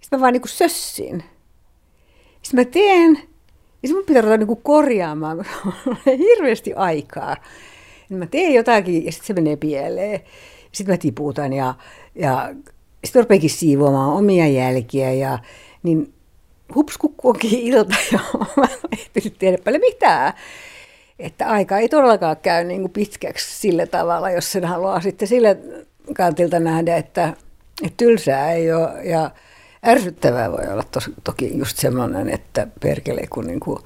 Sitten 0.01 0.19
mä 0.19 0.21
vaan 0.21 0.33
niin 0.33 0.41
kuin 0.41 0.51
sössin. 0.51 1.23
Sitten 2.41 2.59
mä 2.59 2.65
teen 2.65 3.19
ja 3.85 3.87
niin 3.89 3.95
mun 3.95 4.05
pitää 4.05 4.21
ruveta 4.21 4.45
niin 4.45 4.61
korjaamaan, 4.63 5.37
kun 5.37 5.73
on 6.07 6.17
hirveästi 6.17 6.73
aikaa. 6.73 7.37
Niin 8.09 8.17
mä 8.17 8.25
teen 8.25 8.53
jotakin 8.53 9.05
ja 9.05 9.11
sitten 9.11 9.27
se 9.27 9.33
menee 9.33 9.55
pieleen. 9.55 10.19
Sitten 10.71 10.93
mä 10.93 10.97
tiputan 10.97 11.53
ja, 11.53 11.73
ja 12.15 12.53
sitten 13.03 13.23
rupeakin 13.23 13.49
siivoamaan 13.49 14.13
omia 14.13 14.47
jälkiä. 14.47 15.13
Ja, 15.13 15.39
niin 15.83 16.13
hups 16.75 16.97
kukku 16.97 17.29
onkin 17.29 17.59
ilta 17.59 17.95
ja 18.11 18.19
mä 18.57 18.67
en 19.15 19.31
tehdä 19.39 19.57
paljon 19.57 19.81
mitään. 19.81 20.33
Että 21.19 21.47
aika 21.47 21.77
ei 21.77 21.89
todellakaan 21.89 22.37
käy 22.37 22.63
niin 22.63 22.81
kuin 22.81 22.91
pitkäksi 22.91 23.59
sillä 23.59 23.85
tavalla, 23.85 24.31
jos 24.31 24.51
sen 24.51 24.65
haluaa 24.65 25.01
sitten 25.01 25.27
sille 25.27 25.57
kantilta 26.13 26.59
nähdä, 26.59 26.97
että, 26.97 27.33
että 27.83 27.97
tylsää 27.97 28.51
ei 28.51 28.73
ole. 28.73 29.03
Ja, 29.03 29.31
ärsyttävää 29.85 30.51
voi 30.51 30.67
olla 30.71 30.83
tos, 30.91 31.11
toki 31.23 31.57
just 31.57 31.77
semmoinen, 31.77 32.29
että 32.29 32.67
perkele 32.79 33.27
kun 33.29 33.47
niin 33.47 33.59
kuin, 33.59 33.79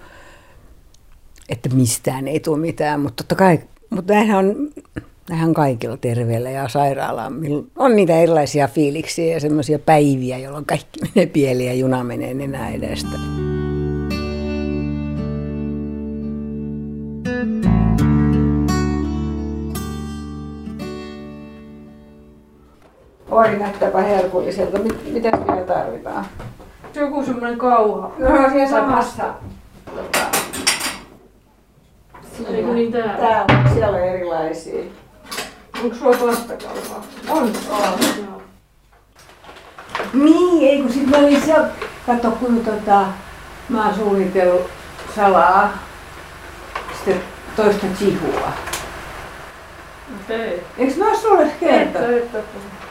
että 1.50 1.69
mistään 1.69 2.27
ei 2.27 2.39
tule 2.39 2.57
mitään, 2.57 3.00
mutta 3.00 3.24
totta 3.24 3.36
kai, 3.36 3.59
mutta 3.89 4.13
näinhän 4.13 4.38
on, 4.38 4.69
näinhän 5.29 5.53
kaikilla 5.53 5.98
terveellä 5.98 6.50
ja 6.50 6.67
sairaala 6.67 7.31
on 7.75 7.95
niitä 7.95 8.19
erilaisia 8.19 8.67
fiiliksiä 8.67 9.33
ja 9.33 9.39
semmoisia 9.39 9.79
päiviä, 9.79 10.38
jolloin 10.38 10.65
kaikki 10.65 11.00
menee 11.01 11.25
pieleen 11.25 11.67
ja 11.67 11.74
juna 11.74 12.03
menee 12.03 12.33
nenä 12.33 12.69
edestä. 12.69 13.48
Oi, 23.39 23.55
näyttääpä 23.60 24.01
herkulliselta. 24.01 24.79
Mit, 24.79 25.13
mitä 25.13 25.31
vielä 25.31 25.62
tarvitaan? 25.62 26.25
Joku 26.96 27.25
semmoinen 27.25 27.58
kauha. 27.58 28.12
No, 28.17 28.50
siellä 28.50 28.69
samassa. 28.69 29.24
Tota, 29.96 30.19
Eikö 32.50 32.74
niin 32.74 32.91
täällä? 32.91 33.13
täällä, 33.13 33.69
siellä 33.74 33.98
on 33.98 34.03
erilaisia. 34.03 34.84
Onko 35.84 35.96
sulla 35.96 36.17
pastakauhaa? 36.17 37.04
On, 37.30 37.43
on. 37.69 37.99
Joo. 38.17 38.41
Niin, 40.13 40.69
ei 40.69 40.82
kun 40.82 40.93
sit 40.93 41.10
mä 41.10 41.17
olin 41.17 41.41
siellä, 41.41 41.67
kato 42.06 42.32
kun 42.32 42.65
tota, 42.65 43.06
mä 43.69 43.86
oon 43.86 43.95
suunnitellut 43.95 44.69
salaa, 45.15 45.69
sitten 46.95 47.21
toista 47.56 47.88
chihua. 47.97 48.52
Okei. 50.21 50.63
Eikö 50.78 50.93
mä 50.97 51.15
sulle 51.15 51.52
kertonut? 51.60 52.88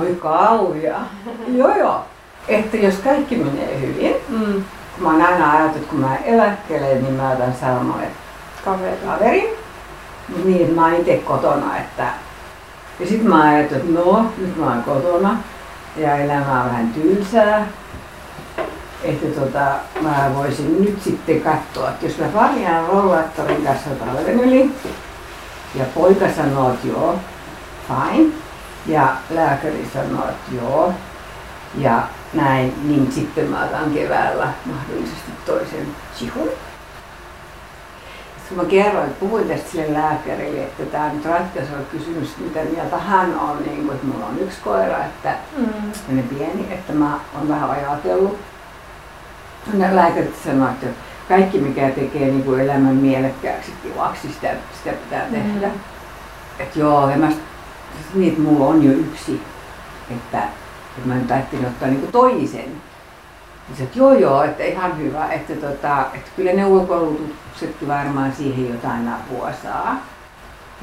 Oi 0.00 0.16
kauhia. 0.22 0.96
joo 1.48 1.76
joo. 1.78 2.04
Että 2.48 2.76
jos 2.76 2.94
kaikki 2.94 3.36
menee 3.36 3.80
hyvin, 3.80 4.14
Mm. 4.28 4.64
mä 4.98 5.10
oon 5.12 5.22
aina 5.22 5.50
ajatellut, 5.52 5.76
että 5.76 5.90
kun 5.90 5.98
mä 6.00 6.16
eläkkelen, 6.16 7.02
niin 7.02 7.14
mä 7.14 7.30
otan 7.30 7.54
Salmalle 7.60 8.06
Kaveri. 8.64 8.96
kaverin. 9.06 9.48
Mut 10.28 10.44
niin, 10.44 10.62
että 10.62 10.74
mä 10.74 10.84
oon 10.86 10.94
itse 10.94 11.16
kotona. 11.16 11.76
Että... 11.78 12.06
Ja 13.00 13.06
sit 13.06 13.24
mä 13.24 13.42
ajattelin, 13.42 13.82
että 13.88 14.00
no, 14.00 14.26
nyt 14.38 14.56
mä 14.56 14.66
oon 14.66 14.82
kotona 14.82 15.36
ja 15.96 16.16
elämä 16.16 16.62
on 16.62 16.68
vähän 16.70 16.88
tylsää. 16.94 17.66
Että 19.02 19.40
tota, 19.40 19.60
mä 20.00 20.30
voisin 20.34 20.84
nyt 20.84 21.02
sitten 21.02 21.40
katsoa, 21.40 21.88
että 21.88 22.06
jos 22.06 22.18
mä 22.18 22.26
parjaan 22.34 22.86
rollaattorin 22.88 23.62
kanssa 23.64 23.90
talven 23.90 24.40
yli 24.40 24.70
ja 25.74 25.84
poika 25.94 26.24
sanoo, 26.36 26.70
että 26.70 26.86
joo, 26.88 27.14
fine. 27.88 28.32
Ja 28.88 29.16
lääkäri 29.30 29.90
sanoo, 29.94 30.28
että 30.28 30.54
joo. 30.62 30.92
Ja 31.74 32.02
näin, 32.34 32.74
niin 32.84 33.12
sitten 33.12 33.46
mä 33.46 33.64
otan 33.64 33.90
keväällä 33.94 34.48
mahdollisesti 34.64 35.30
toisen 35.46 35.86
chihun. 36.16 36.48
Sitten 38.38 38.58
mä 38.64 38.70
kerroin, 38.70 39.06
että 39.06 39.20
puhuin 39.20 39.48
tästä 39.48 39.70
sille 39.70 39.92
lääkärille, 40.00 40.62
että 40.62 40.84
tämä 40.84 41.04
on 41.04 41.16
nyt 41.16 41.24
ratkaiseva 41.24 41.78
kysymys, 41.92 42.36
mitä 42.38 42.60
mieltä 42.72 42.98
hän 42.98 43.38
on, 43.40 43.58
niin 43.66 43.82
kuin, 43.86 43.94
että 43.94 44.06
mulla 44.06 44.26
on 44.26 44.38
yksi 44.38 44.58
koira, 44.64 44.98
että 45.04 45.34
Mm. 45.56 45.66
ne 46.16 46.22
pieni, 46.22 46.66
että 46.70 46.92
mä 46.92 47.18
oon 47.38 47.48
vähän 47.48 47.70
ajatellut. 47.70 48.38
Ne 49.72 49.96
lääkärit 49.96 50.36
sanoo, 50.44 50.68
että 50.68 50.86
kaikki 51.28 51.58
mikä 51.58 51.90
tekee 51.90 52.26
niin 52.26 52.42
kuin 52.44 52.60
elämän 52.60 52.94
mielekkääksi 52.94 53.72
kivaksi, 53.82 54.32
sitä, 54.32 54.50
sitä 54.78 54.96
pitää 54.96 55.24
tehdä. 55.30 55.66
Mm. 55.68 55.80
Että 56.58 56.78
joo, 56.78 57.10
ja 57.10 57.16
mä, 57.16 57.28
niin, 58.14 58.28
että 58.28 58.42
mulla 58.42 58.66
on 58.66 58.82
jo 58.82 58.92
yksi, 58.92 59.40
että, 60.10 60.38
että 60.96 61.08
mä 61.08 61.14
nyt 61.14 61.30
ajattelin 61.30 61.66
ottaa 61.66 61.88
niin 61.88 62.00
kuin 62.00 62.12
toisen. 62.12 62.72
Ja 63.70 63.76
se, 63.76 63.82
että 63.82 63.98
joo 63.98 64.12
joo, 64.12 64.42
että 64.42 64.64
ihan 64.64 64.98
hyvä, 64.98 65.32
että, 65.32 65.54
tota, 65.54 66.06
että 66.14 66.30
kyllä 66.36 66.52
ne 66.52 66.66
ulkoilutuksetkin 66.66 67.88
varmaan 67.88 68.32
siihen 68.32 68.70
jotain 68.70 69.08
apua 69.08 69.52
saa. 69.62 69.96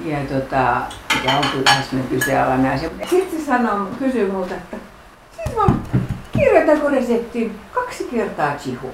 Ja 0.05 0.17
tota, 0.17 0.81
mikä 1.15 1.37
on 1.37 1.43
kyllä 1.51 1.71
semmoinen 1.89 2.19
kyseenalainen 2.19 2.71
asia. 2.71 2.89
Sitten 3.09 3.39
se 3.39 3.45
sanoo, 3.45 3.87
kysyy 3.99 4.31
multa, 4.31 4.55
että 4.55 4.77
siis 5.35 5.55
mä 5.55 5.65
kirjoitanko 6.31 6.89
reseptiin 6.89 7.59
kaksi 7.73 8.03
kertaa 8.03 8.55
chihu. 8.55 8.91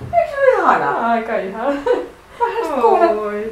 Eikö 0.00 0.30
se 0.30 0.36
ole 0.36 0.58
ihanaa? 0.58 1.10
Aika 1.10 1.36
ihan. 1.36 1.78
Vähän 2.40 2.80
kuule. 2.80 3.44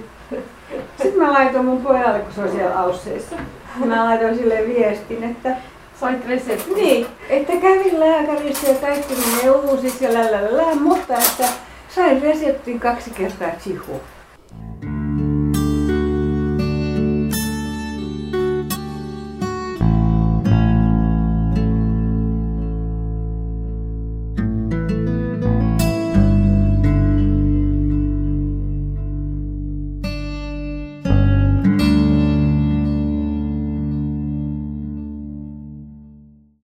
Sitten 1.18 1.32
mä 1.32 1.38
laitoin 1.38 1.64
mun 1.64 1.82
pojalle, 1.82 2.18
kun 2.18 2.32
se 2.34 2.40
on 2.40 2.50
siellä 2.50 2.80
Ausseissa. 2.80 3.36
Mä 3.84 4.04
laitoin 4.04 4.36
sille 4.36 4.58
viestin, 4.66 5.24
että 5.24 5.56
Sait 6.00 6.26
resepti. 6.28 6.74
niin, 6.74 7.06
että 7.28 7.52
kävin 7.52 8.00
lääkärissä 8.00 8.68
ja 8.68 8.74
kaikki 8.74 9.14
menee 9.14 9.50
uusiksi 9.50 10.04
ja 10.04 10.14
lälälälä, 10.14 10.74
mutta 10.74 11.14
että 11.14 11.48
sain 11.88 12.22
reseptin 12.22 12.80
kaksi 12.80 13.10
kertaa 13.10 13.50
chihu. 13.62 14.00